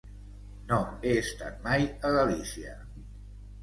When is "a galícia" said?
1.93-2.79